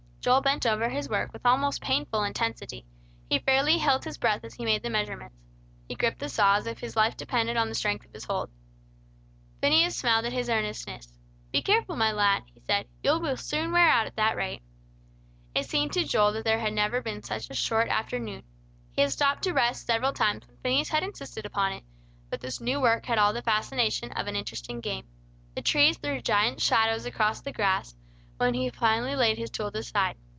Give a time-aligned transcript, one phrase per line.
[0.21, 2.85] Joel bent over his work with almost painful intensity.
[3.27, 5.35] He fairly held his breath, as he made the measurements.
[5.89, 8.51] He gripped the saw as if his life depended on the strength of his hold.
[9.61, 11.11] Phineas smiled at his earnestness.
[11.51, 12.87] "Be careful, my lad," he said.
[13.01, 14.61] "You will soon wear out at that rate."
[15.55, 18.43] It seemed to Joel that there never had been such a short afternoon.
[18.91, 21.83] He had stopped to rest several times, when Phineas had insisted upon it;
[22.29, 25.07] but this new work had all the fascination of an interesting game.
[25.55, 27.95] The trees threw giant shadows across the grass,
[28.37, 30.15] when he finally laid his tools aside.